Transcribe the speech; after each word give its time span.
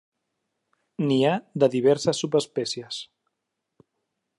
N'hi 1.05 1.19
ha 1.25 1.35
diverses 1.75 2.25
subespècies. 2.25 3.05